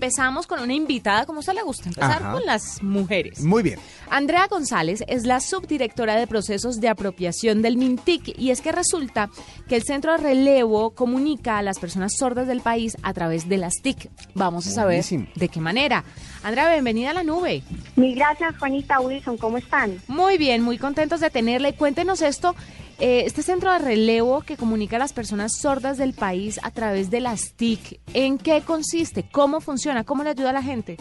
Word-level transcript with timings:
Empezamos 0.00 0.46
con 0.46 0.60
una 0.60 0.74
invitada, 0.74 1.26
como 1.26 1.38
a 1.38 1.40
usted 1.40 1.54
le 1.54 1.62
gusta 1.62 1.88
empezar 1.88 2.22
Ajá. 2.22 2.30
con 2.34 2.46
las 2.46 2.80
mujeres. 2.84 3.40
Muy 3.40 3.64
bien. 3.64 3.80
Andrea 4.08 4.46
González 4.46 5.02
es 5.08 5.26
la 5.26 5.40
subdirectora 5.40 6.14
de 6.14 6.28
procesos 6.28 6.80
de 6.80 6.88
apropiación 6.88 7.62
del 7.62 7.76
MINTIC 7.76 8.38
y 8.38 8.52
es 8.52 8.60
que 8.60 8.70
resulta 8.70 9.28
que 9.66 9.74
el 9.74 9.82
centro 9.82 10.12
de 10.12 10.18
relevo 10.18 10.90
comunica 10.90 11.58
a 11.58 11.62
las 11.62 11.80
personas 11.80 12.12
sordas 12.16 12.46
del 12.46 12.60
país 12.60 12.96
a 13.02 13.12
través 13.12 13.48
de 13.48 13.56
las 13.56 13.74
TIC. 13.82 14.08
Vamos 14.34 14.68
a 14.68 14.70
saber 14.70 14.98
Buenísimo. 14.98 15.26
de 15.34 15.48
qué 15.48 15.58
manera. 15.58 16.04
Andrea, 16.44 16.70
bienvenida 16.70 17.10
a 17.10 17.14
la 17.14 17.24
nube. 17.24 17.64
Mil 17.96 18.14
gracias, 18.14 18.56
Juanita 18.56 19.00
Wilson. 19.00 19.36
¿Cómo 19.36 19.58
están? 19.58 20.00
Muy 20.06 20.38
bien, 20.38 20.62
muy 20.62 20.78
contentos 20.78 21.18
de 21.18 21.30
tenerla 21.30 21.70
y 21.70 21.72
cuéntenos 21.72 22.22
esto. 22.22 22.54
Eh, 23.00 23.22
este 23.26 23.42
centro 23.42 23.72
de 23.72 23.78
relevo 23.78 24.40
que 24.40 24.56
comunica 24.56 24.96
a 24.96 24.98
las 24.98 25.12
personas 25.12 25.56
sordas 25.56 25.98
del 25.98 26.14
país 26.14 26.58
a 26.62 26.70
través 26.70 27.10
de 27.10 27.20
las 27.20 27.54
TIC, 27.54 28.00
¿en 28.14 28.38
qué 28.38 28.62
consiste? 28.62 29.24
¿Cómo 29.30 29.60
funciona? 29.60 30.04
¿Cómo 30.04 30.24
le 30.24 30.30
ayuda 30.30 30.50
a 30.50 30.54
la 30.54 30.62
gente? 30.62 30.96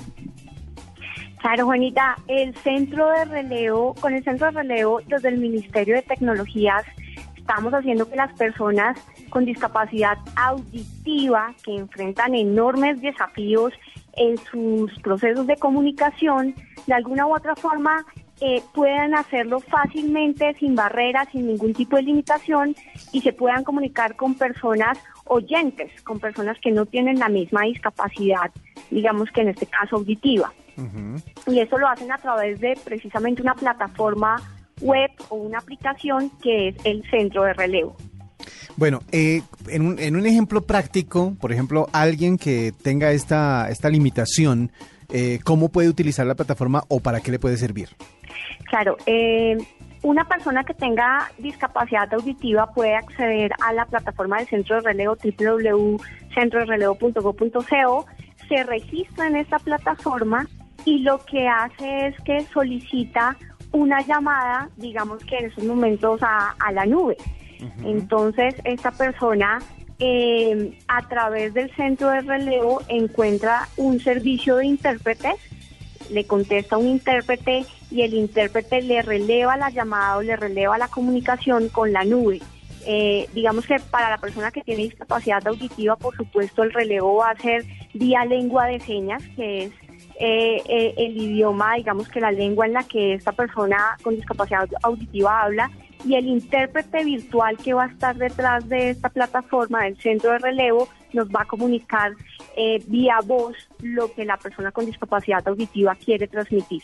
Claro, 1.39 1.65
Juanita, 1.65 2.17
el 2.27 2.55
centro 2.55 3.09
de 3.09 3.25
relevo, 3.25 3.95
con 3.95 4.13
el 4.13 4.23
centro 4.23 4.47
de 4.47 4.53
relevo 4.53 5.01
desde 5.07 5.29
el 5.29 5.37
Ministerio 5.37 5.95
de 5.95 6.01
Tecnologías, 6.01 6.83
estamos 7.35 7.73
haciendo 7.73 8.09
que 8.09 8.15
las 8.15 8.33
personas 8.37 8.97
con 9.29 9.45
discapacidad 9.45 10.17
auditiva 10.35 11.53
que 11.63 11.75
enfrentan 11.75 12.35
enormes 12.35 13.01
desafíos 13.01 13.73
en 14.17 14.37
sus 14.37 14.91
procesos 14.99 15.47
de 15.47 15.55
comunicación, 15.57 16.53
de 16.85 16.93
alguna 16.93 17.25
u 17.25 17.35
otra 17.35 17.55
forma 17.55 18.05
eh, 18.39 18.61
puedan 18.73 19.15
hacerlo 19.15 19.59
fácilmente, 19.59 20.53
sin 20.59 20.75
barreras, 20.75 21.27
sin 21.31 21.47
ningún 21.47 21.73
tipo 21.73 21.95
de 21.95 22.03
limitación 22.03 22.75
y 23.11 23.21
se 23.21 23.33
puedan 23.33 23.63
comunicar 23.63 24.15
con 24.15 24.35
personas 24.35 24.97
oyentes, 25.25 26.01
con 26.03 26.19
personas 26.19 26.57
que 26.59 26.71
no 26.71 26.85
tienen 26.85 27.19
la 27.19 27.29
misma 27.29 27.63
discapacidad, 27.63 28.51
digamos 28.91 29.29
que 29.31 29.41
en 29.41 29.49
este 29.49 29.65
caso 29.65 29.97
auditiva. 29.97 30.53
Y 31.47 31.59
eso 31.59 31.79
lo 31.79 31.87
hacen 31.87 32.11
a 32.11 32.19
través 32.19 32.59
de 32.59 32.77
precisamente 32.85 33.41
una 33.41 33.55
plataforma 33.55 34.35
web 34.81 35.09
o 35.29 35.35
una 35.35 35.57
aplicación 35.57 36.29
que 36.39 36.69
es 36.69 36.75
el 36.83 37.03
centro 37.09 37.43
de 37.43 37.53
relevo. 37.53 37.95
Bueno, 38.75 39.01
eh, 39.11 39.41
en, 39.69 39.81
un, 39.81 39.97
en 39.97 40.15
un 40.15 40.27
ejemplo 40.27 40.61
práctico, 40.61 41.35
por 41.41 41.51
ejemplo, 41.51 41.87
alguien 41.93 42.37
que 42.37 42.71
tenga 42.83 43.11
esta, 43.11 43.69
esta 43.71 43.89
limitación, 43.89 44.71
eh, 45.09 45.39
¿cómo 45.43 45.69
puede 45.69 45.89
utilizar 45.89 46.27
la 46.27 46.35
plataforma 46.35 46.83
o 46.87 46.99
para 46.99 47.21
qué 47.21 47.31
le 47.31 47.39
puede 47.39 47.57
servir? 47.57 47.89
Claro, 48.65 48.97
eh, 49.05 49.55
una 50.03 50.25
persona 50.25 50.63
que 50.63 50.73
tenga 50.73 51.29
discapacidad 51.37 52.13
auditiva 52.13 52.67
puede 52.67 52.95
acceder 52.95 53.51
a 53.63 53.73
la 53.73 53.85
plataforma 53.85 54.37
del 54.37 54.47
centro 54.47 54.77
de 54.77 54.81
relevo 54.81 55.15
www.centrodrelevo.go.co, 55.15 58.05
se 58.47 58.63
registra 58.63 59.27
en 59.27 59.35
esta 59.37 59.57
plataforma 59.59 60.47
y 60.85 60.99
lo 60.99 61.19
que 61.25 61.47
hace 61.47 62.07
es 62.07 62.15
que 62.21 62.41
solicita 62.53 63.35
una 63.71 64.01
llamada, 64.01 64.69
digamos 64.77 65.23
que 65.25 65.37
en 65.37 65.45
esos 65.45 65.63
momentos 65.63 66.21
a, 66.23 66.55
a 66.59 66.71
la 66.71 66.85
nube. 66.85 67.17
Entonces, 67.83 68.53
esta 68.63 68.91
persona 68.91 69.57
eh, 69.99 70.77
a 70.87 71.01
través 71.07 71.55
del 71.55 71.75
centro 71.75 72.11
de 72.11 72.21
relevo 72.21 72.83
encuentra 72.87 73.67
un 73.77 73.99
servicio 73.99 74.57
de 74.57 74.67
intérpretes 74.67 75.33
le 76.09 76.25
contesta 76.25 76.77
un 76.77 76.87
intérprete 76.87 77.65
y 77.89 78.01
el 78.01 78.13
intérprete 78.13 78.81
le 78.81 79.01
releva 79.01 79.57
la 79.57 79.69
llamada 79.69 80.17
o 80.17 80.21
le 80.21 80.35
releva 80.35 80.77
la 80.77 80.87
comunicación 80.87 81.69
con 81.69 81.91
la 81.93 82.03
nube. 82.03 82.41
Eh, 82.85 83.27
digamos 83.33 83.65
que 83.65 83.79
para 83.91 84.09
la 84.09 84.17
persona 84.17 84.51
que 84.51 84.61
tiene 84.61 84.83
discapacidad 84.83 85.45
auditiva, 85.47 85.95
por 85.95 86.15
supuesto, 86.15 86.63
el 86.63 86.71
relevo 86.71 87.15
va 87.15 87.31
a 87.31 87.37
ser 87.37 87.65
vía 87.93 88.23
lengua 88.25 88.65
de 88.67 88.79
señas, 88.79 89.21
que 89.35 89.65
es 89.65 89.71
eh, 90.19 90.63
eh, 90.67 90.93
el 90.97 91.17
idioma, 91.17 91.75
digamos 91.75 92.07
que 92.09 92.21
la 92.21 92.31
lengua 92.31 92.65
en 92.65 92.73
la 92.73 92.83
que 92.83 93.13
esta 93.13 93.33
persona 93.33 93.97
con 94.03 94.15
discapacidad 94.15 94.67
auditiva 94.83 95.43
habla, 95.43 95.69
y 96.05 96.15
el 96.15 96.27
intérprete 96.27 97.03
virtual 97.03 97.57
que 97.57 97.73
va 97.73 97.85
a 97.85 97.87
estar 97.87 98.15
detrás 98.15 98.67
de 98.69 98.91
esta 98.91 99.09
plataforma 99.09 99.83
del 99.83 99.97
centro 99.97 100.31
de 100.31 100.39
relevo 100.39 100.87
nos 101.13 101.27
va 101.27 101.41
a 101.41 101.45
comunicar 101.45 102.13
eh, 102.55 102.81
vía 102.87 103.19
voz 103.25 103.55
lo 103.81 104.13
que 104.13 104.25
la 104.25 104.37
persona 104.37 104.71
con 104.71 104.85
discapacidad 104.85 105.47
auditiva 105.47 105.95
quiere 105.95 106.27
transmitir. 106.27 106.83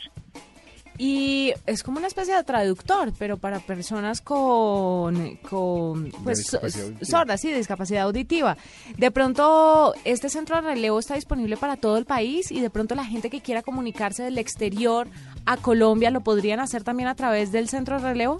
Y 0.97 1.53
es 1.65 1.81
como 1.83 1.97
una 1.97 2.07
especie 2.07 2.35
de 2.35 2.43
traductor, 2.43 3.11
pero 3.17 3.37
para 3.37 3.59
personas 3.59 4.21
con, 4.21 5.37
con 5.37 6.11
pues, 6.23 6.55
sordas, 7.01 7.41
sí, 7.41 7.51
discapacidad 7.51 8.03
auditiva. 8.03 8.57
De 8.97 9.09
pronto, 9.09 9.93
este 10.05 10.29
centro 10.29 10.57
de 10.57 10.61
relevo 10.61 10.99
está 10.99 11.15
disponible 11.15 11.57
para 11.57 11.77
todo 11.77 11.97
el 11.97 12.05
país 12.05 12.51
y 12.51 12.61
de 12.61 12.69
pronto 12.69 12.93
la 12.93 13.05
gente 13.05 13.29
que 13.29 13.41
quiera 13.41 13.63
comunicarse 13.63 14.23
del 14.23 14.37
exterior 14.37 15.07
a 15.45 15.57
Colombia 15.57 16.11
lo 16.11 16.21
podrían 16.21 16.59
hacer 16.59 16.83
también 16.83 17.09
a 17.09 17.15
través 17.15 17.51
del 17.51 17.69
centro 17.69 17.99
de 17.99 18.09
relevo. 18.09 18.39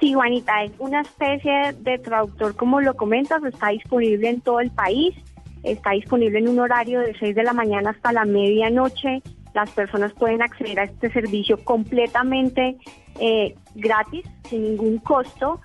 Sí, 0.00 0.14
Juanita, 0.14 0.64
es 0.64 0.72
una 0.78 1.02
especie 1.02 1.74
de 1.78 1.98
traductor, 1.98 2.56
como 2.56 2.80
lo 2.80 2.94
comentas, 2.94 3.44
está 3.44 3.68
disponible 3.68 4.30
en 4.30 4.40
todo 4.40 4.60
el 4.60 4.70
país, 4.70 5.14
está 5.62 5.90
disponible 5.90 6.38
en 6.38 6.48
un 6.48 6.58
horario 6.58 7.00
de 7.00 7.14
6 7.18 7.34
de 7.34 7.42
la 7.42 7.52
mañana 7.52 7.90
hasta 7.90 8.12
la 8.12 8.24
medianoche. 8.24 9.22
Las 9.54 9.70
personas 9.70 10.12
pueden 10.12 10.42
acceder 10.42 10.80
a 10.80 10.84
este 10.84 11.10
servicio 11.10 11.62
completamente 11.64 12.76
eh, 13.18 13.54
gratis, 13.74 14.24
sin 14.48 14.62
ningún 14.62 14.98
costo, 14.98 15.60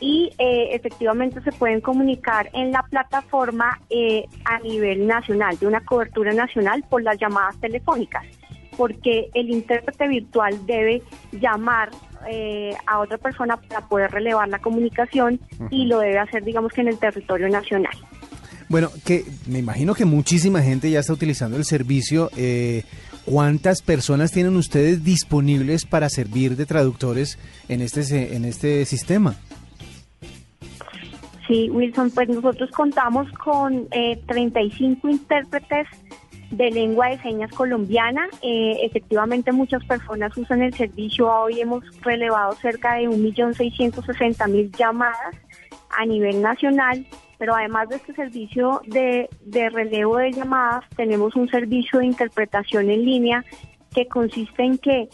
y 0.00 0.30
eh, 0.38 0.70
efectivamente 0.72 1.40
se 1.42 1.52
pueden 1.52 1.80
comunicar 1.80 2.50
en 2.52 2.72
la 2.72 2.82
plataforma 2.82 3.80
eh, 3.88 4.24
a 4.44 4.58
nivel 4.60 5.06
nacional, 5.06 5.58
de 5.58 5.66
una 5.66 5.80
cobertura 5.80 6.32
nacional 6.32 6.84
por 6.88 7.02
las 7.02 7.18
llamadas 7.18 7.58
telefónicas 7.60 8.24
porque 8.76 9.30
el 9.34 9.50
intérprete 9.50 10.06
virtual 10.08 10.66
debe 10.66 11.02
llamar 11.32 11.90
eh, 12.28 12.74
a 12.86 12.98
otra 12.98 13.18
persona 13.18 13.56
para 13.56 13.88
poder 13.88 14.10
relevar 14.10 14.48
la 14.48 14.58
comunicación 14.58 15.40
y 15.70 15.86
lo 15.86 16.00
debe 16.00 16.18
hacer, 16.18 16.44
digamos 16.44 16.72
que 16.72 16.82
en 16.82 16.88
el 16.88 16.98
territorio 16.98 17.48
nacional. 17.48 17.96
Bueno, 18.68 18.90
que 19.04 19.24
me 19.46 19.60
imagino 19.60 19.94
que 19.94 20.04
muchísima 20.04 20.60
gente 20.60 20.90
ya 20.90 21.00
está 21.00 21.12
utilizando 21.12 21.56
el 21.56 21.64
servicio. 21.64 22.30
eh, 22.36 22.82
¿Cuántas 23.26 23.82
personas 23.82 24.30
tienen 24.30 24.56
ustedes 24.56 25.02
disponibles 25.02 25.84
para 25.84 26.08
servir 26.08 26.54
de 26.54 26.64
traductores 26.64 27.40
en 27.68 27.80
este, 27.80 28.36
en 28.36 28.44
este 28.44 28.84
sistema? 28.84 29.34
Sí, 31.48 31.68
Wilson, 31.70 32.12
pues 32.12 32.28
nosotros 32.28 32.70
contamos 32.70 33.28
con 33.32 33.88
eh, 33.90 34.20
35 34.28 35.08
intérpretes 35.08 35.88
de 36.52 36.70
lengua 36.70 37.08
de 37.08 37.18
señas 37.18 37.50
colombiana. 37.50 38.28
Eh, 38.42 38.78
efectivamente, 38.82 39.50
muchas 39.50 39.84
personas 39.84 40.36
usan 40.36 40.62
el 40.62 40.72
servicio. 40.74 41.28
Hoy 41.28 41.60
hemos 41.60 41.82
relevado 42.02 42.52
cerca 42.54 42.94
de 42.94 43.08
1.660.000 43.08 44.76
llamadas 44.76 45.34
a 45.98 46.06
nivel 46.06 46.42
nacional. 46.42 47.04
Pero 47.38 47.54
además 47.54 47.88
de 47.88 47.96
este 47.96 48.14
servicio 48.14 48.80
de, 48.86 49.28
de 49.44 49.70
relevo 49.70 50.16
de 50.16 50.32
llamadas, 50.32 50.84
tenemos 50.96 51.36
un 51.36 51.48
servicio 51.48 51.98
de 51.98 52.06
interpretación 52.06 52.90
en 52.90 53.04
línea 53.04 53.44
que 53.94 54.06
consiste 54.06 54.62
en 54.62 54.78
que 54.78 55.08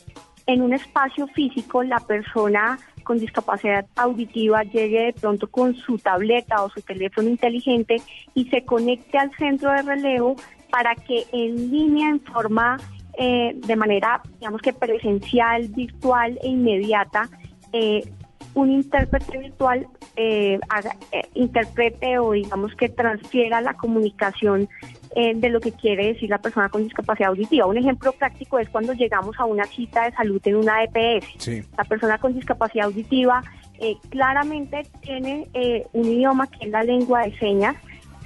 en 0.47 0.63
un 0.63 0.73
espacio 0.73 1.27
físico 1.29 1.83
la 1.83 2.01
persona 2.01 2.79
con 3.03 3.19
discapacidad 3.19 3.87
auditiva 3.97 4.63
llegue 4.63 5.07
de 5.07 5.13
pronto 5.13 5.49
con 5.49 5.75
su 5.75 5.99
tableta 5.99 6.63
o 6.63 6.71
su 6.71 6.81
teléfono 6.83 7.29
inteligente 7.29 7.97
y 8.35 8.47
se 8.47 8.65
conecte 8.65 9.19
al 9.19 9.35
centro 9.37 9.71
de 9.73 9.83
relevo 9.83 10.37
para 10.71 10.95
que 10.95 11.25
en 11.33 11.71
línea, 11.71 12.09
en 12.09 12.21
forma 12.21 12.79
eh, 13.19 13.53
de 13.55 13.77
manera, 13.77 14.23
digamos 14.39 14.63
que 14.63 14.73
presencial, 14.73 15.69
virtual 15.69 16.39
e 16.43 16.49
inmediata, 16.49 17.29
eh, 17.73 18.03
un 18.55 18.71
intérprete 18.71 19.39
virtual 19.39 19.87
eh, 20.17 20.59
haga- 20.69 20.97
eh, 21.11 21.23
interprete 21.35 22.19
o 22.19 22.33
digamos 22.33 22.75
que 22.75 22.89
transfiera 22.89 23.61
la 23.61 23.75
comunicación 23.75 24.69
eh, 25.17 25.33
de 25.35 25.49
lo 25.49 25.61
que 25.61 25.73
quiere 25.73 26.09
decir 26.13 26.31
la 26.31 26.39
persona 26.39 26.69
con 26.69 26.85
discapacidad 26.85 27.31
auditiva. 27.31 27.67
Un 27.67 27.79
ejemplo 27.79 28.13
práctico 28.13 28.59
es 28.59 28.69
cuando 28.69 28.93
llegamos 28.93 29.39
a 29.39 29.45
una 29.45 29.65
cita 29.65 30.05
de 30.05 30.13
salud 30.13 30.41
en 30.45 30.57
una 30.57 30.85
EPS. 30.85 31.27
Sí. 31.39 31.63
La 31.77 31.85
persona 31.85 32.19
con 32.19 32.35
discapacidad 32.35 32.87
auditiva 32.87 33.43
eh, 33.79 33.97
claramente 34.11 34.83
tiene 35.01 35.49
eh, 35.55 35.87
un 35.93 36.05
idioma 36.07 36.47
que 36.47 36.67
es 36.67 36.71
la 36.71 36.83
lengua 36.83 37.23
de 37.23 37.37
señas, 37.39 37.77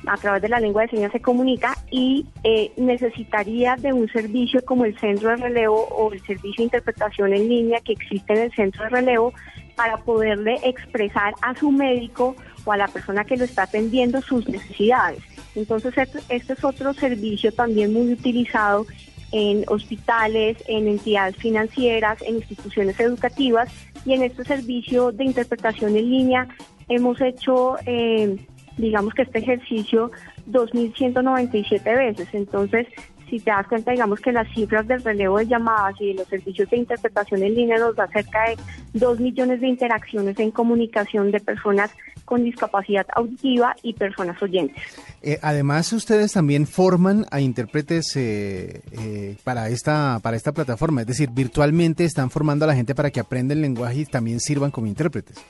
a 0.06 0.16
través 0.16 0.42
de 0.42 0.48
la 0.48 0.60
lengua 0.60 0.82
de 0.82 0.88
señas 0.88 1.10
se 1.10 1.20
comunica 1.20 1.76
y 1.90 2.26
eh, 2.44 2.70
necesitaría 2.76 3.74
de 3.76 3.92
un 3.92 4.08
servicio 4.08 4.64
como 4.64 4.84
el 4.84 4.96
centro 5.00 5.30
de 5.30 5.36
relevo 5.36 5.88
o 5.88 6.12
el 6.12 6.20
servicio 6.22 6.56
de 6.58 6.64
interpretación 6.64 7.32
en 7.32 7.48
línea 7.48 7.80
que 7.80 7.92
existe 7.92 8.32
en 8.34 8.40
el 8.42 8.52
centro 8.52 8.84
de 8.84 8.90
relevo 8.90 9.32
para 9.76 9.98
poderle 9.98 10.58
expresar 10.64 11.34
a 11.42 11.54
su 11.54 11.70
médico 11.70 12.34
o 12.64 12.72
a 12.72 12.76
la 12.76 12.88
persona 12.88 13.24
que 13.24 13.36
lo 13.36 13.44
está 13.44 13.64
atendiendo 13.64 14.20
sus 14.22 14.48
necesidades. 14.48 15.22
Entonces, 15.54 15.96
este, 15.96 16.20
es 16.28 16.64
otro 16.64 16.92
servicio 16.94 17.52
también 17.52 17.92
muy 17.92 18.12
utilizado 18.12 18.86
en 19.32 19.64
hospitales, 19.68 20.56
en 20.66 20.88
entidades 20.88 21.36
financieras, 21.36 22.20
en 22.22 22.36
instituciones 22.36 22.98
educativas 23.00 23.70
y 24.04 24.14
en 24.14 24.22
este 24.22 24.44
servicio 24.44 25.12
de 25.12 25.24
interpretación 25.24 25.96
en 25.96 26.10
línea 26.10 26.48
hemos 26.88 27.20
hecho, 27.20 27.76
eh, 27.86 28.36
digamos 28.76 29.14
que 29.14 29.22
este 29.22 29.40
ejercicio 29.40 30.10
2.197 30.48 31.82
veces. 31.84 32.28
Entonces, 32.32 32.86
si 33.28 33.40
te 33.40 33.50
das 33.50 33.66
cuenta, 33.66 33.90
digamos 33.90 34.20
que 34.20 34.32
las 34.32 34.48
cifras 34.54 34.86
del 34.86 35.02
relevo 35.02 35.38
de 35.38 35.46
llamadas 35.46 35.94
y 36.00 36.08
de 36.08 36.14
los 36.14 36.28
servicios 36.28 36.68
de 36.70 36.76
interpretación 36.76 37.42
en 37.42 37.54
línea 37.54 37.78
nos 37.78 37.96
da 37.96 38.06
cerca 38.08 38.48
de 38.48 38.56
2 38.94 39.20
millones 39.20 39.60
de 39.60 39.68
interacciones 39.68 40.38
en 40.38 40.50
comunicación 40.50 41.30
de 41.30 41.40
personas 41.40 41.90
con 42.24 42.44
discapacidad 42.44 43.06
auditiva 43.14 43.74
y 43.82 43.94
personas 43.94 44.42
oyentes. 44.42 44.82
Eh, 45.22 45.38
además, 45.42 45.92
ustedes 45.92 46.32
también 46.32 46.66
forman 46.66 47.24
a 47.30 47.40
intérpretes 47.40 48.14
eh, 48.16 48.82
eh, 48.92 49.36
para 49.44 49.68
esta 49.68 50.18
para 50.22 50.36
esta 50.36 50.52
plataforma, 50.52 51.00
es 51.00 51.06
decir, 51.06 51.30
virtualmente 51.30 52.04
están 52.04 52.30
formando 52.30 52.64
a 52.64 52.68
la 52.68 52.74
gente 52.74 52.94
para 52.94 53.10
que 53.10 53.20
aprenda 53.20 53.54
el 53.54 53.62
lenguaje 53.62 54.00
y 54.00 54.04
también 54.06 54.40
sirvan 54.40 54.70
como 54.70 54.86
intérpretes. 54.86 55.42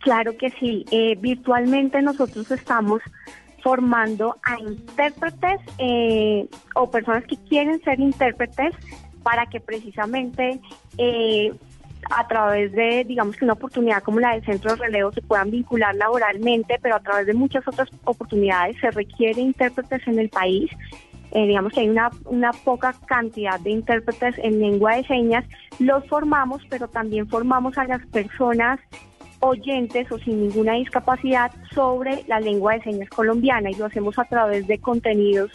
Claro 0.00 0.36
que 0.36 0.50
sí, 0.60 0.84
virtualmente 1.20 2.00
nosotros 2.00 2.48
estamos 2.52 3.02
formando 3.66 4.36
a 4.44 4.60
intérpretes 4.60 5.58
o 6.76 6.88
personas 6.88 7.24
que 7.24 7.36
quieren 7.48 7.82
ser 7.82 7.98
intérpretes 7.98 8.72
para 9.24 9.46
que 9.46 9.58
precisamente 9.58 10.60
a 12.10 12.28
través 12.28 12.70
de, 12.70 13.02
digamos 13.02 13.34
que 13.34 13.44
una 13.44 13.54
oportunidad 13.54 14.04
como 14.04 14.20
la 14.20 14.34
del 14.34 14.44
centro 14.44 14.70
de 14.70 14.76
relevo 14.76 15.10
se 15.10 15.20
puedan 15.20 15.50
vincular 15.50 15.96
laboralmente, 15.96 16.78
pero 16.80 16.94
a 16.94 17.00
través 17.00 17.26
de 17.26 17.34
muchas 17.34 17.66
otras 17.66 17.88
oportunidades 18.04 18.76
se 18.80 18.88
requiere 18.92 19.40
intérpretes 19.40 20.06
en 20.06 20.20
el 20.20 20.28
país. 20.28 20.70
Eh, 21.32 21.48
digamos 21.48 21.72
que 21.72 21.80
hay 21.80 21.88
una, 21.88 22.10
una 22.26 22.52
poca 22.52 22.94
cantidad 23.06 23.58
de 23.58 23.70
intérpretes 23.70 24.38
en 24.38 24.60
lengua 24.60 24.94
de 24.94 25.08
señas. 25.08 25.44
Los 25.80 26.06
formamos, 26.06 26.62
pero 26.70 26.86
también 26.86 27.26
formamos 27.26 27.76
a 27.78 27.84
las 27.84 28.06
personas 28.06 28.78
oyentes 29.40 30.10
o 30.10 30.18
sin 30.18 30.42
ninguna 30.42 30.74
discapacidad 30.74 31.50
sobre 31.74 32.24
la 32.26 32.40
lengua 32.40 32.74
de 32.74 32.82
señas 32.82 33.08
colombiana 33.10 33.70
y 33.70 33.74
lo 33.74 33.86
hacemos 33.86 34.18
a 34.18 34.24
través 34.24 34.66
de 34.66 34.78
contenidos 34.78 35.50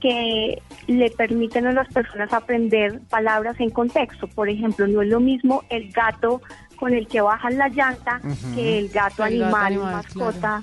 que 0.00 0.60
le 0.86 1.10
permiten 1.10 1.66
a 1.66 1.72
las 1.72 1.88
personas 1.88 2.30
aprender 2.32 3.00
palabras 3.08 3.58
en 3.58 3.70
contexto. 3.70 4.28
Por 4.28 4.50
ejemplo, 4.50 4.86
no 4.86 5.00
es 5.00 5.08
lo 5.08 5.18
mismo 5.18 5.62
el 5.70 5.90
gato 5.92 6.42
con 6.76 6.92
el 6.92 7.06
que 7.06 7.22
bajan 7.22 7.56
la 7.56 7.68
llanta 7.68 8.20
que 8.54 8.78
el 8.78 8.90
gato 8.90 9.22
animal, 9.22 9.78
mascota. 9.78 10.62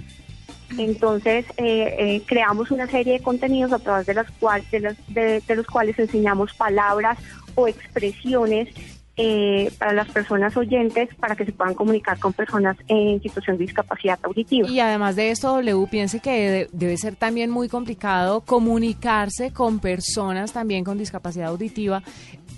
Entonces, 0.77 1.45
eh, 1.57 1.95
eh, 1.97 2.21
creamos 2.27 2.69
una 2.69 2.88
serie 2.88 3.13
de 3.13 3.19
contenidos 3.21 3.74
a 3.74 3.80
través 3.80 4.06
de, 4.06 4.13
las 4.13 4.30
cuales, 4.31 4.69
de 4.69 5.56
los 5.56 5.65
cuales 5.65 5.97
enseñamos 5.97 6.54
palabras 6.54 7.18
o 7.56 7.68
expresiones 7.68 8.69
eh, 9.17 9.71
para 9.77 9.93
las 9.93 10.09
personas 10.09 10.55
oyentes 10.55 11.09
para 11.15 11.35
que 11.35 11.45
se 11.45 11.51
puedan 11.51 11.73
comunicar 11.73 12.17
con 12.19 12.33
personas 12.33 12.77
en 12.87 13.21
situación 13.21 13.57
de 13.57 13.65
discapacidad 13.65 14.17
auditiva. 14.23 14.69
Y 14.69 14.79
además 14.79 15.15
de 15.15 15.31
esto, 15.31 15.49
W, 15.49 15.87
piense 15.87 16.19
que 16.19 16.69
debe 16.71 16.97
ser 16.97 17.15
también 17.15 17.49
muy 17.49 17.67
complicado 17.67 18.41
comunicarse 18.41 19.51
con 19.51 19.79
personas 19.79 20.53
también 20.53 20.83
con 20.83 20.97
discapacidad 20.97 21.47
auditiva 21.47 22.03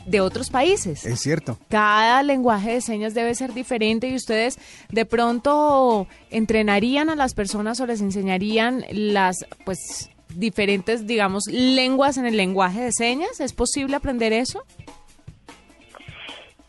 de 0.05 0.21
otros 0.21 0.50
países. 0.50 1.05
Es 1.05 1.21
cierto. 1.21 1.57
Cada 1.69 2.21
lenguaje 2.23 2.73
de 2.73 2.81
señas 2.81 3.13
debe 3.13 3.33
ser 3.35 3.53
diferente 3.53 4.07
y 4.07 4.15
ustedes 4.15 4.59
de 4.89 5.05
pronto 5.05 6.07
entrenarían 6.29 7.09
a 7.09 7.15
las 7.15 7.33
personas 7.33 7.79
o 7.79 7.85
les 7.85 8.01
enseñarían 8.01 8.85
las 8.91 9.45
pues 9.65 10.09
diferentes, 10.35 11.07
digamos, 11.07 11.45
lenguas 11.47 12.17
en 12.17 12.25
el 12.25 12.38
lenguaje 12.38 12.81
de 12.81 12.91
señas. 12.91 13.39
¿Es 13.39 13.53
posible 13.53 13.95
aprender 13.95 14.33
eso? 14.33 14.63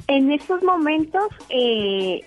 En 0.06 0.30
estos 0.32 0.62
momentos, 0.62 1.28
eh, 1.48 2.20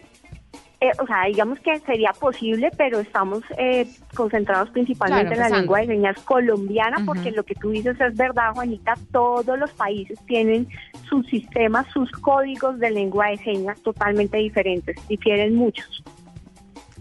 eh, 0.79 0.91
o 0.99 1.07
sea, 1.07 1.25
digamos 1.25 1.59
que 1.59 1.79
sería 1.79 2.11
posible, 2.13 2.69
pero 2.77 2.99
estamos 2.99 3.43
eh, 3.57 3.87
concentrados 4.15 4.69
principalmente 4.69 5.33
en 5.33 5.39
la 5.39 5.49
lengua 5.49 5.79
de 5.79 5.87
señas 5.87 6.19
colombiana, 6.23 6.97
porque 7.03 7.31
lo 7.31 7.43
que 7.43 7.55
tú 7.55 7.71
dices 7.71 7.99
es 7.99 8.15
verdad, 8.15 8.53
Juanita, 8.53 8.93
todos 9.11 9.57
los 9.57 9.71
países 9.71 10.19
tienen 10.27 10.67
sus 11.09 11.25
sistemas, 11.27 11.87
sus 11.91 12.11
códigos 12.11 12.77
de 12.79 12.91
lengua 12.91 13.29
de 13.29 13.37
señas 13.37 13.81
totalmente 13.81 14.37
diferentes, 14.37 14.95
difieren 15.07 15.55
muchos. 15.55 16.03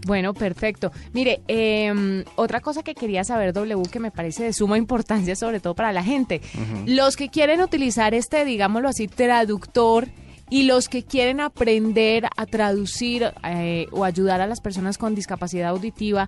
Bueno, 0.07 0.33
perfecto. 0.33 0.91
Mire, 1.13 1.41
em, 1.47 2.23
otra 2.35 2.61
cosa 2.61 2.81
que 2.81 2.95
quería 2.95 3.23
saber, 3.23 3.53
W, 3.53 3.89
que 3.91 3.99
me 3.99 4.09
parece 4.09 4.43
de 4.43 4.53
suma 4.53 4.79
importancia, 4.79 5.35
sobre 5.35 5.59
todo 5.59 5.75
para 5.75 5.91
la 5.91 6.03
gente. 6.03 6.41
Los 6.87 7.15
que 7.15 7.29
quieren 7.29 7.61
utilizar 7.61 8.13
este, 8.13 8.45
digámoslo 8.45 8.89
así, 8.89 9.07
traductor, 9.07 10.07
y 10.49 10.63
los 10.63 10.89
que 10.89 11.03
quieren 11.03 11.41
aprender 11.41 12.27
a 12.35 12.45
traducir 12.45 13.31
eh, 13.43 13.87
o 13.91 14.03
ayudar 14.03 14.41
a 14.41 14.47
las 14.47 14.61
personas 14.61 14.97
con 14.97 15.13
discapacidad 15.15 15.69
auditiva, 15.69 16.27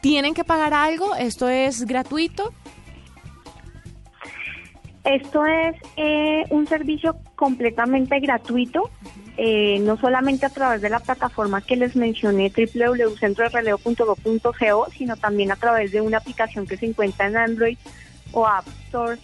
¿tienen 0.00 0.32
que 0.34 0.44
pagar 0.44 0.72
algo? 0.74 1.14
¿Esto 1.14 1.48
es 1.48 1.86
gratuito? 1.86 2.52
Esto 5.04 5.46
es 5.46 5.76
eh, 5.96 6.44
un 6.50 6.66
servicio 6.66 7.16
completamente 7.36 8.18
gratuito, 8.18 8.90
eh, 9.36 9.78
no 9.78 9.96
solamente 9.96 10.46
a 10.46 10.50
través 10.50 10.82
de 10.82 10.90
la 10.90 10.98
plataforma 10.98 11.60
que 11.60 11.76
les 11.76 11.94
mencioné, 11.94 12.50
www.centroreleo.go.co, 12.50 14.86
sino 14.90 15.16
también 15.16 15.52
a 15.52 15.56
través 15.56 15.92
de 15.92 16.00
una 16.00 16.18
aplicación 16.18 16.66
que 16.66 16.76
se 16.76 16.86
encuentra 16.86 17.28
en 17.28 17.36
Android 17.36 17.78
o 18.32 18.48
App 18.48 18.66
Store 18.86 19.16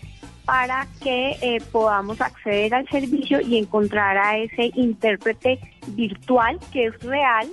para 0.45 0.87
que 1.03 1.37
eh, 1.41 1.63
podamos 1.71 2.21
acceder 2.21 2.75
al 2.75 2.89
servicio 2.89 3.41
y 3.41 3.59
encontrar 3.59 4.17
a 4.17 4.39
ese 4.39 4.71
intérprete 4.75 5.59
virtual 5.89 6.59
que 6.73 6.87
es 6.87 7.01
real, 7.01 7.49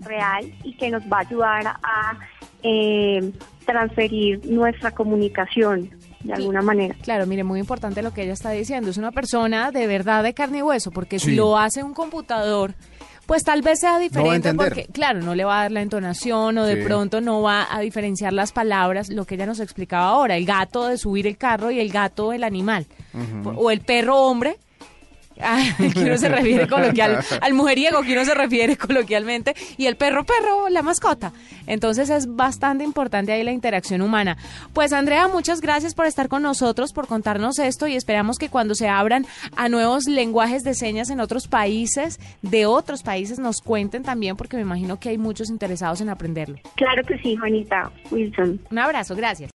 real 0.00 0.52
y 0.62 0.74
que 0.74 0.90
nos 0.90 1.02
va 1.04 1.18
a 1.18 1.20
ayudar 1.20 1.66
a 1.66 2.18
eh, 2.62 3.32
transferir 3.66 4.44
nuestra 4.46 4.92
comunicación 4.92 5.90
de 6.20 6.34
alguna 6.34 6.62
manera. 6.62 6.94
Claro, 7.02 7.26
mire, 7.26 7.42
muy 7.44 7.58
importante 7.58 8.02
lo 8.02 8.12
que 8.12 8.22
ella 8.22 8.32
está 8.32 8.50
diciendo. 8.50 8.90
Es 8.90 8.96
una 8.96 9.10
persona 9.10 9.70
de 9.72 9.86
verdad 9.86 10.22
de 10.22 10.34
carne 10.34 10.58
y 10.58 10.62
hueso, 10.62 10.90
porque 10.90 11.18
si 11.18 11.34
lo 11.34 11.58
hace 11.58 11.82
un 11.82 11.94
computador, 11.94 12.74
pues 13.26 13.44
tal 13.44 13.62
vez 13.62 13.80
sea 13.80 13.98
diferente 13.98 14.52
porque, 14.54 14.86
claro, 14.86 15.20
no 15.20 15.34
le 15.34 15.44
va 15.44 15.60
a 15.60 15.62
dar 15.62 15.72
la 15.72 15.82
entonación 15.82 16.58
o 16.58 16.64
de 16.64 16.76
pronto 16.78 17.20
no 17.20 17.42
va 17.42 17.66
a 17.70 17.80
diferenciar 17.80 18.32
las 18.32 18.52
palabras, 18.52 19.08
lo 19.08 19.24
que 19.24 19.36
ella 19.36 19.46
nos 19.46 19.60
explicaba 19.60 20.08
ahora, 20.08 20.36
el 20.36 20.44
gato 20.44 20.88
de 20.88 20.98
subir 20.98 21.26
el 21.26 21.36
carro 21.36 21.70
y 21.70 21.80
el 21.80 21.90
gato 21.90 22.32
el 22.32 22.44
animal, 22.44 22.86
o 23.44 23.70
el 23.70 23.80
perro 23.80 24.16
hombre 24.18 24.58
que 25.94 26.00
uno 26.00 26.16
se 26.18 26.28
refiere 26.28 26.66
coloquial, 26.66 27.18
al 27.40 27.54
mujeriego 27.54 28.02
que 28.02 28.12
uno 28.12 28.24
se 28.24 28.34
refiere 28.34 28.76
coloquialmente, 28.76 29.54
y 29.76 29.86
el 29.86 29.96
perro 29.96 30.24
perro, 30.24 30.68
la 30.68 30.82
mascota. 30.82 31.32
Entonces 31.66 32.10
es 32.10 32.34
bastante 32.34 32.84
importante 32.84 33.32
ahí 33.32 33.42
la 33.44 33.52
interacción 33.52 34.02
humana. 34.02 34.36
Pues 34.72 34.92
Andrea, 34.92 35.28
muchas 35.28 35.60
gracias 35.60 35.94
por 35.94 36.06
estar 36.06 36.28
con 36.28 36.42
nosotros, 36.42 36.92
por 36.92 37.06
contarnos 37.06 37.58
esto 37.58 37.86
y 37.86 37.96
esperamos 37.96 38.38
que 38.38 38.48
cuando 38.48 38.74
se 38.74 38.88
abran 38.88 39.26
a 39.56 39.68
nuevos 39.68 40.06
lenguajes 40.06 40.62
de 40.62 40.74
señas 40.74 41.10
en 41.10 41.20
otros 41.20 41.48
países, 41.48 42.18
de 42.42 42.66
otros 42.66 43.02
países, 43.02 43.38
nos 43.38 43.60
cuenten 43.60 44.02
también, 44.02 44.36
porque 44.36 44.56
me 44.56 44.62
imagino 44.62 44.98
que 44.98 45.10
hay 45.10 45.18
muchos 45.18 45.50
interesados 45.50 46.00
en 46.00 46.08
aprenderlo. 46.08 46.58
Claro 46.76 47.02
que 47.04 47.18
sí, 47.18 47.36
Juanita 47.36 47.90
Wilson. 48.10 48.60
Un 48.70 48.78
abrazo, 48.78 49.14
gracias. 49.14 49.50